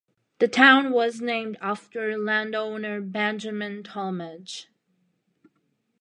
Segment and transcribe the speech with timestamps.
[0.39, 4.67] The town was named after landowner Benjamin Talmadge.